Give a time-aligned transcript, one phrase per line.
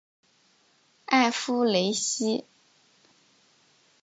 [1.05, 2.43] 埃夫雷西。